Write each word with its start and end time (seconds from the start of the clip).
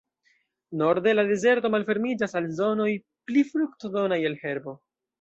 Norde, 0.81 1.13
la 1.17 1.25
dezerto 1.33 1.71
malfermiĝas 1.77 2.35
al 2.41 2.49
zonoj 2.63 2.91
pli 3.31 3.47
fruktodonaj 3.55 4.23
el 4.33 4.43
herbo. 4.47 4.81